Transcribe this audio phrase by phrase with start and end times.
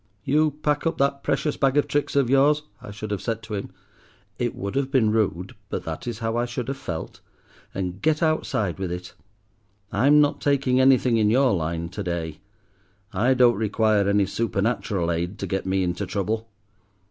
[0.23, 3.53] "You pack up that precious bag of tricks of yours," I should have said to
[3.53, 3.69] him
[4.39, 7.19] (it would have been rude, but that is how I should have felt),
[7.71, 9.13] "and get outside with it.
[9.91, 12.39] I'm not taking anything in your line to day.
[13.13, 16.49] I don't require any supernatural aid to get me into trouble.